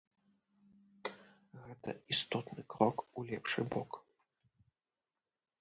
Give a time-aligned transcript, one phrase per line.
[1.67, 3.91] Гэта істотны крок у лепшы бок.